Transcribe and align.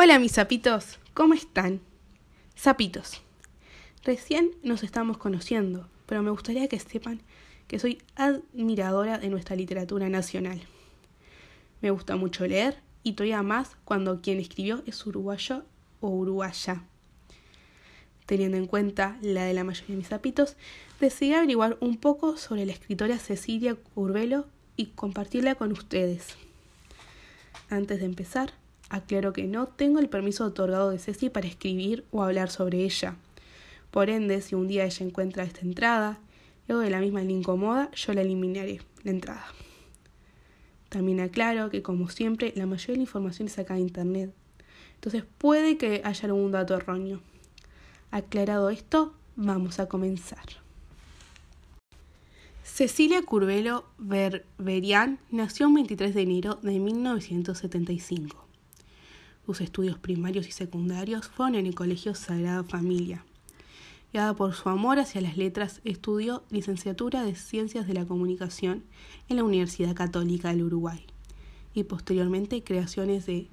Hola 0.00 0.20
mis 0.20 0.30
sapitos, 0.30 1.00
¿cómo 1.12 1.34
están? 1.34 1.80
Sapitos, 2.54 3.20
recién 4.04 4.52
nos 4.62 4.84
estamos 4.84 5.18
conociendo, 5.18 5.88
pero 6.06 6.22
me 6.22 6.30
gustaría 6.30 6.68
que 6.68 6.78
sepan 6.78 7.20
que 7.66 7.80
soy 7.80 8.00
admiradora 8.14 9.18
de 9.18 9.28
nuestra 9.28 9.56
literatura 9.56 10.08
nacional. 10.08 10.62
Me 11.80 11.90
gusta 11.90 12.14
mucho 12.14 12.46
leer 12.46 12.78
y 13.02 13.14
todavía 13.14 13.42
más 13.42 13.76
cuando 13.84 14.20
quien 14.20 14.38
escribió 14.38 14.84
es 14.86 15.04
uruguayo 15.04 15.64
o 16.00 16.10
uruguaya. 16.10 16.84
Teniendo 18.24 18.56
en 18.56 18.68
cuenta 18.68 19.18
la 19.20 19.46
de 19.46 19.52
la 19.52 19.64
mayoría 19.64 19.96
de 19.96 19.96
mis 19.96 20.06
sapitos, 20.06 20.54
decidí 21.00 21.34
averiguar 21.34 21.76
un 21.80 21.96
poco 21.96 22.36
sobre 22.36 22.66
la 22.66 22.72
escritora 22.72 23.18
Cecilia 23.18 23.74
Curbelo 23.74 24.46
y 24.76 24.90
compartirla 24.90 25.56
con 25.56 25.72
ustedes. 25.72 26.36
Antes 27.68 27.98
de 27.98 28.06
empezar, 28.06 28.52
Aclaro 28.90 29.32
que 29.32 29.44
no 29.44 29.66
tengo 29.66 29.98
el 29.98 30.08
permiso 30.08 30.44
otorgado 30.44 30.90
de 30.90 30.98
Ceci 30.98 31.28
para 31.28 31.46
escribir 31.46 32.04
o 32.10 32.22
hablar 32.22 32.50
sobre 32.50 32.84
ella. 32.84 33.16
Por 33.90 34.10
ende, 34.10 34.40
si 34.40 34.54
un 34.54 34.68
día 34.68 34.84
ella 34.84 35.04
encuentra 35.04 35.44
esta 35.44 35.60
entrada, 35.60 36.18
luego 36.66 36.82
de 36.82 36.90
la 36.90 37.00
misma 37.00 37.22
le 37.22 37.32
incomoda, 37.32 37.90
yo 37.92 38.12
la 38.12 38.22
eliminaré, 38.22 38.80
la 39.04 39.10
entrada. 39.10 39.46
También 40.88 41.20
aclaro 41.20 41.68
que, 41.70 41.82
como 41.82 42.08
siempre, 42.08 42.52
la 42.56 42.66
mayoría 42.66 42.94
de 42.94 42.98
la 42.98 43.02
información 43.02 43.48
es 43.48 43.58
acá 43.58 43.74
de 43.74 43.80
internet. 43.80 44.32
Entonces 44.94 45.24
puede 45.36 45.76
que 45.76 46.02
haya 46.04 46.26
algún 46.26 46.50
dato 46.50 46.74
erróneo. 46.74 47.20
Aclarado 48.10 48.70
esto, 48.70 49.12
vamos 49.36 49.80
a 49.80 49.86
comenzar. 49.86 50.46
Cecilia 52.64 53.22
Curbelo 53.22 53.84
Berberian 53.98 55.18
nació 55.30 55.66
el 55.66 55.74
23 55.74 56.14
de 56.14 56.22
enero 56.22 56.58
de 56.62 56.78
1975. 56.78 58.47
Sus 59.48 59.62
estudios 59.62 59.96
primarios 59.96 60.46
y 60.46 60.52
secundarios 60.52 61.26
fueron 61.28 61.54
en 61.54 61.64
el 61.64 61.74
Colegio 61.74 62.14
Sagrada 62.14 62.64
Familia. 62.64 63.24
Guiada 64.12 64.34
por 64.34 64.52
su 64.52 64.68
amor 64.68 64.98
hacia 64.98 65.22
las 65.22 65.38
letras, 65.38 65.80
estudió 65.84 66.42
licenciatura 66.50 67.22
de 67.22 67.34
Ciencias 67.34 67.86
de 67.86 67.94
la 67.94 68.04
Comunicación 68.04 68.84
en 69.26 69.36
la 69.36 69.44
Universidad 69.44 69.94
Católica 69.94 70.50
del 70.50 70.64
Uruguay 70.64 71.02
y 71.72 71.84
posteriormente 71.84 72.62
creaciones 72.62 73.24
de 73.24 73.48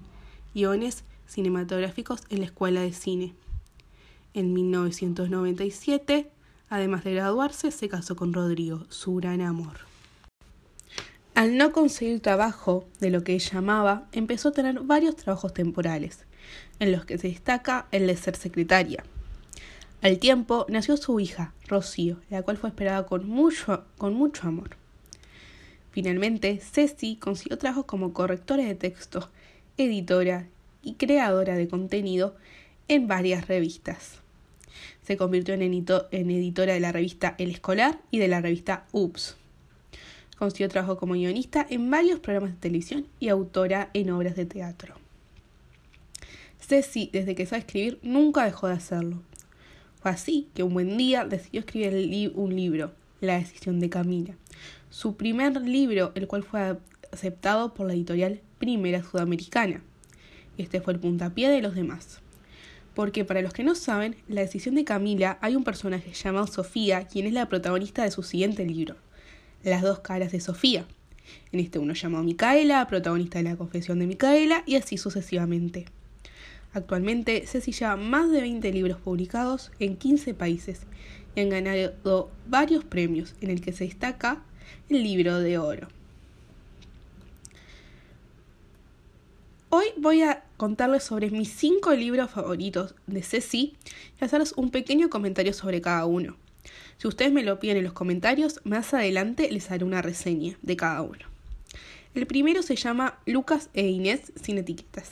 guiones 0.53 1.05
cinematográficos 1.27 2.23
en 2.29 2.39
la 2.39 2.47
Escuela 2.47 2.81
de 2.81 2.91
Cine. 2.91 3.33
En 4.33 4.53
1997, 4.53 6.29
además 6.67 7.05
de 7.05 7.13
graduarse, 7.13 7.71
se 7.71 7.87
casó 7.87 8.17
con 8.17 8.33
Rodrigo, 8.33 8.85
su 8.89 9.15
gran 9.15 9.39
amor. 9.39 9.94
Al 11.35 11.57
no 11.57 11.73
conseguir 11.73 12.21
trabajo 12.21 12.87
de 13.01 13.09
lo 13.09 13.25
que 13.25 13.33
ella 13.33 13.57
amaba, 13.57 14.07
empezó 14.13 14.49
a 14.49 14.51
tener 14.53 14.79
varios 14.79 15.17
trabajos 15.17 15.53
temporales, 15.53 16.19
en 16.79 16.93
los 16.93 17.03
que 17.03 17.17
se 17.17 17.27
destaca 17.27 17.87
el 17.91 18.07
de 18.07 18.15
ser 18.15 18.37
secretaria. 18.37 19.03
Al 20.01 20.17
tiempo 20.17 20.65
nació 20.69 20.95
su 20.95 21.19
hija, 21.19 21.53
Rocío, 21.67 22.21
la 22.29 22.41
cual 22.41 22.55
fue 22.55 22.69
esperada 22.69 23.05
con 23.05 23.27
mucho, 23.27 23.83
amor. 24.43 24.77
Finalmente, 25.91 26.61
Ceci 26.61 27.17
consiguió 27.17 27.57
trabajo 27.57 27.85
como 27.85 28.13
correctora 28.13 28.63
de 28.63 28.75
texto, 28.75 29.29
editora 29.77 30.47
y 30.83 30.93
creadora 30.93 31.55
de 31.55 31.67
contenido 31.67 32.37
en 32.87 33.09
varias 33.09 33.49
revistas. 33.49 34.21
Se 35.03 35.17
convirtió 35.17 35.53
en, 35.53 35.61
en 35.63 36.31
editora 36.31 36.73
de 36.73 36.79
la 36.79 36.93
revista 36.93 37.35
El 37.37 37.51
Escolar 37.51 37.99
y 38.09 38.19
de 38.19 38.29
la 38.29 38.39
revista 38.39 38.85
Ups. 38.93 39.35
Consiguió 40.37 40.67
trabajo 40.69 40.97
como 40.97 41.13
guionista 41.13 41.65
en 41.69 41.89
varios 41.89 42.19
programas 42.19 42.51
de 42.51 42.59
televisión 42.59 43.07
y 43.19 43.29
autora 43.29 43.89
en 43.93 44.09
obras 44.11 44.35
de 44.35 44.45
teatro. 44.45 44.95
Ceci, 46.59 47.09
desde 47.13 47.35
que 47.35 47.45
sabe 47.45 47.59
escribir, 47.59 47.99
nunca 48.01 48.43
dejó 48.43 48.67
de 48.67 48.73
hacerlo. 48.73 49.21
Fue 50.01 50.11
así 50.11 50.49
que 50.53 50.63
un 50.63 50.73
buen 50.73 50.97
día 50.97 51.25
decidió 51.25 51.61
escribir 51.61 52.31
un 52.35 52.55
libro, 52.55 52.91
La 53.21 53.37
decisión 53.37 53.79
de 53.79 53.89
Camila. 53.89 54.35
Su 54.89 55.15
primer 55.15 55.61
libro, 55.61 56.11
el 56.15 56.27
cual 56.27 56.43
fue 56.43 56.77
aceptado 57.11 57.73
por 57.73 57.87
la 57.87 57.93
editorial 57.93 58.41
Primera 58.57 59.03
Sudamericana. 59.03 59.81
Este 60.57 60.81
fue 60.81 60.93
el 60.93 60.99
puntapié 60.99 61.49
de 61.49 61.61
los 61.61 61.75
demás. 61.75 62.21
Porque 62.93 63.25
para 63.25 63.41
los 63.41 63.53
que 63.53 63.63
no 63.63 63.75
saben, 63.75 64.15
La 64.27 64.41
decisión 64.41 64.75
de 64.75 64.85
Camila 64.85 65.37
hay 65.41 65.55
un 65.55 65.63
personaje 65.63 66.13
llamado 66.13 66.47
Sofía, 66.47 67.07
quien 67.07 67.25
es 67.27 67.33
la 67.33 67.49
protagonista 67.49 68.03
de 68.03 68.11
su 68.11 68.23
siguiente 68.23 68.65
libro, 68.65 68.95
las 69.69 69.81
dos 69.81 69.99
caras 69.99 70.31
de 70.31 70.39
Sofía. 70.39 70.85
En 71.51 71.59
este 71.59 71.79
uno 71.79 71.93
llamado 71.93 72.23
Micaela, 72.23 72.87
protagonista 72.87 73.39
de 73.39 73.45
la 73.45 73.55
confesión 73.55 73.99
de 73.99 74.07
Micaela, 74.07 74.63
y 74.65 74.75
así 74.75 74.97
sucesivamente. 74.97 75.85
Actualmente, 76.73 77.47
Ceci 77.47 77.71
lleva 77.71 77.95
más 77.95 78.29
de 78.31 78.41
20 78.41 78.71
libros 78.73 78.99
publicados 78.99 79.71
en 79.79 79.95
15 79.95 80.33
países 80.33 80.81
y 81.35 81.39
han 81.39 81.49
ganado 81.49 82.29
varios 82.47 82.83
premios, 82.83 83.33
en 83.41 83.49
el 83.49 83.61
que 83.61 83.71
se 83.71 83.85
destaca 83.85 84.43
el 84.89 85.01
libro 85.01 85.39
de 85.39 85.57
oro. 85.57 85.87
Hoy 89.69 89.85
voy 89.97 90.21
a 90.21 90.43
contarles 90.57 91.03
sobre 91.03 91.29
mis 91.31 91.49
5 91.49 91.93
libros 91.95 92.29
favoritos 92.29 92.95
de 93.07 93.23
Ceci 93.23 93.75
y 94.19 94.23
hacerles 94.23 94.53
un 94.55 94.69
pequeño 94.69 95.09
comentario 95.09 95.53
sobre 95.53 95.81
cada 95.81 96.05
uno. 96.05 96.37
Si 96.97 97.07
ustedes 97.07 97.31
me 97.31 97.43
lo 97.43 97.59
piden 97.59 97.77
en 97.77 97.83
los 97.83 97.93
comentarios, 97.93 98.61
más 98.63 98.93
adelante 98.93 99.51
les 99.51 99.69
haré 99.71 99.83
una 99.83 100.01
reseña 100.01 100.57
de 100.61 100.75
cada 100.75 101.01
uno. 101.01 101.25
El 102.15 102.25
primero 102.27 102.61
se 102.61 102.77
llama 102.77 103.19
Lucas 103.25 103.69
e 103.73 103.87
Inés 103.87 104.31
sin 104.41 104.57
etiquetas. 104.57 105.11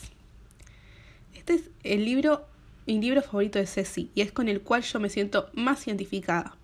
Este 1.33 1.55
es 1.55 1.69
el 1.83 2.05
libro, 2.05 2.45
mi 2.87 3.01
libro 3.01 3.21
favorito 3.21 3.59
de 3.59 3.67
Ceci 3.67 4.09
y 4.15 4.21
es 4.21 4.31
con 4.31 4.47
el 4.47 4.61
cual 4.61 4.83
yo 4.83 5.01
me 5.01 5.09
siento 5.09 5.49
más 5.53 5.85
identificada. 5.85 6.55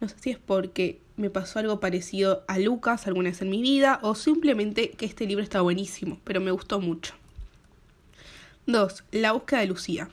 No 0.00 0.08
sé 0.08 0.16
si 0.18 0.30
es 0.30 0.38
porque 0.38 0.98
me 1.16 1.30
pasó 1.30 1.60
algo 1.60 1.78
parecido 1.78 2.44
a 2.48 2.58
Lucas 2.58 3.06
alguna 3.06 3.30
vez 3.30 3.40
en 3.40 3.50
mi 3.50 3.62
vida 3.62 4.00
o 4.02 4.16
simplemente 4.16 4.90
que 4.90 5.06
este 5.06 5.26
libro 5.26 5.44
está 5.44 5.60
buenísimo, 5.60 6.18
pero 6.24 6.40
me 6.40 6.50
gustó 6.50 6.80
mucho. 6.80 7.14
2. 8.66 9.04
La 9.12 9.30
búsqueda 9.32 9.60
de 9.60 9.66
Lucía. 9.68 10.10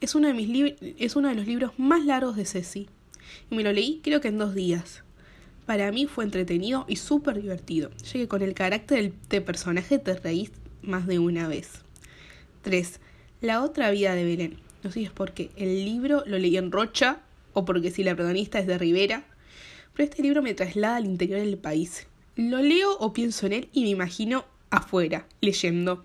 Es 0.00 0.14
uno 0.14 0.28
de, 0.28 0.34
mis 0.34 0.74
es 0.80 1.16
uno 1.16 1.28
de 1.28 1.34
los 1.34 1.46
libros 1.46 1.72
más 1.78 2.04
largos 2.04 2.36
de 2.36 2.44
Ceci 2.44 2.88
y 3.50 3.56
me 3.56 3.62
lo 3.62 3.72
leí 3.72 4.00
creo 4.02 4.20
que 4.20 4.28
en 4.28 4.38
dos 4.38 4.54
días. 4.54 5.02
Para 5.66 5.92
mí 5.92 6.06
fue 6.06 6.24
entretenido 6.24 6.86
y 6.88 6.96
súper 6.96 7.40
divertido, 7.42 7.90
ya 8.02 8.12
que 8.12 8.28
con 8.28 8.42
el 8.42 8.54
carácter 8.54 9.12
de 9.28 9.40
personaje 9.40 9.98
te 9.98 10.14
reís 10.14 10.50
más 10.82 11.06
de 11.06 11.18
una 11.18 11.46
vez. 11.46 11.82
3. 12.62 13.00
La 13.40 13.62
otra 13.62 13.90
vida 13.90 14.14
de 14.14 14.24
Belén. 14.24 14.56
No 14.82 14.90
sé 14.90 15.00
si 15.00 15.04
es 15.04 15.10
porque 15.10 15.50
el 15.56 15.84
libro 15.84 16.22
lo 16.26 16.38
leí 16.38 16.56
en 16.56 16.72
Rocha 16.72 17.20
o 17.52 17.64
porque 17.64 17.90
si 17.90 18.02
la 18.02 18.14
protagonista 18.14 18.58
es 18.58 18.66
de 18.66 18.78
Rivera, 18.78 19.24
pero 19.92 20.08
este 20.08 20.22
libro 20.22 20.42
me 20.42 20.54
traslada 20.54 20.96
al 20.96 21.06
interior 21.06 21.40
del 21.40 21.58
país. 21.58 22.06
Lo 22.36 22.62
leo 22.62 22.96
o 22.98 23.12
pienso 23.12 23.46
en 23.46 23.52
él 23.52 23.68
y 23.72 23.82
me 23.82 23.90
imagino 23.90 24.44
afuera, 24.70 25.26
leyendo. 25.40 26.04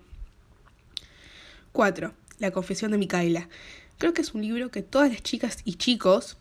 4. 1.72 2.12
La 2.38 2.50
confesión 2.50 2.90
de 2.90 2.98
Micaela. 2.98 3.48
Creo 3.98 4.12
que 4.12 4.22
es 4.22 4.34
un 4.34 4.42
libro 4.42 4.70
que 4.70 4.82
todas 4.82 5.10
las 5.10 5.22
chicas 5.22 5.58
y 5.64 5.74
chicos 5.74 6.36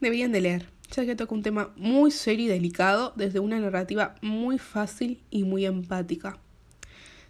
deberían 0.00 0.32
de 0.32 0.40
leer, 0.40 0.68
ya 0.90 1.04
que 1.04 1.16
toca 1.16 1.34
un 1.34 1.42
tema 1.42 1.72
muy 1.76 2.10
serio 2.10 2.46
y 2.46 2.48
delicado 2.48 3.12
desde 3.16 3.40
una 3.40 3.58
narrativa 3.58 4.14
muy 4.22 4.58
fácil 4.58 5.22
y 5.30 5.44
muy 5.44 5.66
empática. 5.66 6.38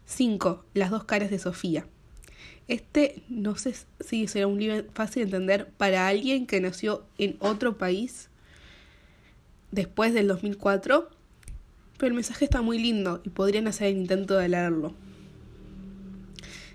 5. 0.06 0.64
Las 0.74 0.90
dos 0.90 1.04
caras 1.04 1.30
de 1.30 1.38
Sofía. 1.38 1.86
Este 2.66 3.22
no 3.28 3.56
sé 3.56 3.74
si 4.00 4.26
será 4.26 4.46
un 4.46 4.58
libro 4.58 4.84
fácil 4.94 5.22
de 5.22 5.36
entender 5.36 5.70
para 5.76 6.08
alguien 6.08 6.46
que 6.46 6.60
nació 6.60 7.04
en 7.18 7.36
otro 7.40 7.76
país 7.76 8.30
después 9.70 10.14
del 10.14 10.28
2004, 10.28 11.10
pero 11.98 12.08
el 12.08 12.14
mensaje 12.14 12.44
está 12.44 12.62
muy 12.62 12.78
lindo 12.78 13.20
y 13.24 13.30
podrían 13.30 13.66
hacer 13.66 13.88
el 13.88 13.98
intento 13.98 14.36
de 14.36 14.48
leerlo. 14.48 14.94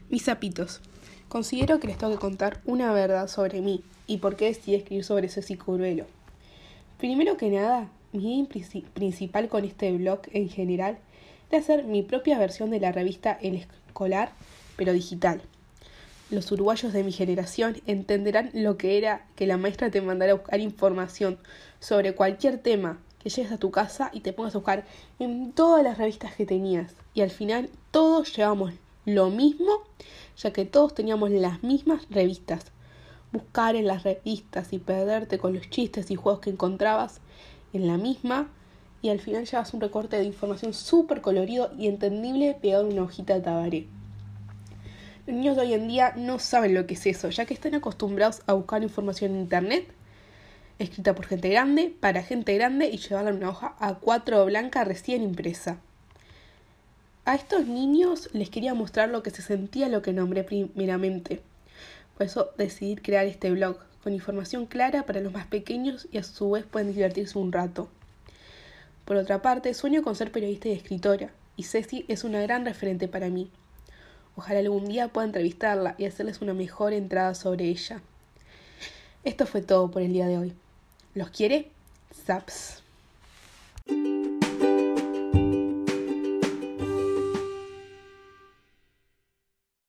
Mis 0.10 0.24
zapitos. 0.24 0.81
Considero 1.30 1.80
que 1.80 1.86
les 1.86 2.00
tengo 2.00 2.14
que 2.14 2.20
contar 2.20 2.60
una 2.66 2.92
verdad 2.92 3.28
sobre 3.28 3.62
mí 3.62 3.84
y 4.08 4.18
por 4.18 4.36
qué 4.36 4.46
decidí 4.46 4.74
escribir 4.74 5.06
sobre 5.06 5.30
Ceci 5.30 5.58
Curbelo. 5.58 6.06
Primero 6.98 7.38
que 7.38 7.52
nada, 7.52 7.88
mi 8.14 8.40
idea 8.40 8.81
principal 8.96 9.48
con 9.48 9.64
este 9.64 9.92
blog 9.92 10.22
en 10.31 10.50
general 10.50 10.98
es 11.52 11.62
hacer 11.62 11.84
mi 11.84 12.02
propia 12.02 12.40
versión 12.40 12.72
de 12.72 12.80
la 12.80 12.92
revista 12.92 13.38
El 13.44 13.64
Escolar, 13.88 14.31
pero 14.76 14.92
digital. 14.92 15.44
Los 16.31 16.52
uruguayos 16.52 16.94
de 16.94 17.04
mi 17.04 17.12
generación 17.12 17.80
entenderán 17.86 18.50
lo 18.54 18.78
que 18.78 18.98
era 18.98 19.28
que 19.36 19.46
la 19.46 19.58
maestra 19.58 19.92
te 19.92 20.02
mandara 20.02 20.31
a 20.31 20.36
buscar 20.36 20.60
información 20.60 21.38
sobre 21.80 22.16
cualquier 22.16 22.58
tema, 22.58 22.98
que 23.22 23.30
llegues 23.30 23.52
a 23.52 23.60
tu 23.60 23.70
casa 23.70 24.10
y 24.14 24.22
te 24.22 24.34
pongas 24.34 24.56
a 24.56 24.58
buscar 24.58 24.84
en 25.20 25.52
todas 25.52 25.84
las 25.84 26.00
revistas 26.00 26.34
que 26.34 26.48
tenías. 26.48 26.96
Y 27.14 27.22
al 27.22 27.30
final 27.30 27.70
todos 27.92 28.36
llevamos 28.36 28.74
lo 29.16 29.30
mismo, 29.30 29.84
ya 30.38 30.52
que 30.52 30.66
todos 30.66 30.94
teníamos 30.94 31.32
las 31.32 31.64
mismas 31.64 32.08
revistas. 32.10 32.72
Buscar 33.32 33.76
en 33.76 33.88
las 33.88 34.04
revistas 34.04 34.74
y 34.74 34.80
perderte 34.80 35.38
con 35.38 35.54
los 35.54 35.70
chistes 35.70 36.10
y 36.12 36.16
juegos 36.16 36.42
que 36.42 36.50
encontrabas 36.50 37.22
en 37.74 37.88
la 37.88 37.98
misma 37.98 38.50
y 39.02 39.10
al 39.10 39.20
final 39.20 39.46
llevas 39.46 39.74
un 39.74 39.82
recorte 39.82 40.18
de 40.18 40.26
información 40.26 40.74
súper 40.74 41.22
colorido 41.22 41.72
y 41.78 41.88
entendible 41.88 42.58
pegado 42.62 42.86
en 42.86 42.94
una 42.94 43.04
hojita 43.04 43.36
de 43.36 43.42
tabaré. 43.42 43.88
Los 45.26 45.36
niños 45.36 45.56
de 45.56 45.62
hoy 45.62 45.74
en 45.74 45.88
día 45.88 46.14
no 46.18 46.40
saben 46.40 46.74
lo 46.74 46.88
que 46.88 46.96
es 46.96 47.06
eso, 47.06 47.30
ya 47.30 47.46
que 47.46 47.54
están 47.54 47.76
acostumbrados 47.76 48.42
a 48.48 48.54
buscar 48.54 48.84
información 48.84 49.32
en 49.32 49.42
Internet, 49.42 49.88
escrita 50.80 51.14
por 51.14 51.28
gente 51.28 51.50
grande, 51.50 51.94
para 52.00 52.24
gente 52.24 52.56
grande 52.56 52.90
y 52.90 52.98
llevarla 52.98 53.30
en 53.30 53.38
una 53.38 53.50
hoja 53.50 53.76
a 53.80 53.96
cuatro 53.96 54.44
blanca 54.46 54.84
recién 54.84 55.22
impresa. 55.22 55.80
A 57.30 57.36
estos 57.36 57.68
niños 57.68 58.28
les 58.34 58.50
quería 58.50 58.74
mostrar 58.74 59.10
lo 59.10 59.22
que 59.22 59.30
se 59.30 59.44
sentía 59.44 59.88
lo 59.88 60.02
que 60.02 60.14
nombré 60.14 60.44
primeramente. 60.44 61.44
Por 62.18 62.26
eso 62.26 62.50
decidí 62.58 62.96
crear 62.96 63.28
este 63.28 63.52
blog, 63.52 63.78
con 64.04 64.14
información 64.14 64.66
clara 64.66 65.04
para 65.04 65.20
los 65.20 65.31
más 65.31 65.46
pequeños 65.46 66.08
y 66.12 66.18
a 66.18 66.24
su 66.24 66.50
vez 66.50 66.66
pueden 66.66 66.92
divertirse 66.92 67.38
un 67.38 67.52
rato. 67.52 67.88
Por 69.06 69.16
otra 69.16 69.44
parte, 69.44 69.76
sueño 69.76 70.02
con 70.02 70.16
ser 70.16 70.31
periodista 70.31 70.70
y 70.70 70.72
escritora, 70.72 71.30
y 71.56 71.66
Ceci 71.66 72.04
es 72.08 72.24
una 72.24 72.42
gran 72.42 72.66
referente 72.66 73.08
para 73.08 73.30
mí. 73.30 73.52
Ojalá 74.36 74.62
algún 74.62 74.86
día 74.86 75.10
pueda 75.10 75.28
entrevistarla 75.28 75.94
y 76.00 76.06
hacerles 76.06 76.42
una 76.42 76.56
mejor 76.56 76.94
entrada 76.94 77.36
sobre 77.36 77.66
ella. 77.66 78.02
Esto 79.24 79.46
fue 79.46 79.62
todo 79.62 79.92
por 79.92 80.02
el 80.02 80.14
día 80.14 80.26
de 80.26 80.40
hoy. 80.40 80.54
¿Los 81.14 81.30
quiere? 81.30 81.70
Zaps. 82.26 82.81